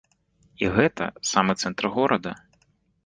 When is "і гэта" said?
0.63-1.09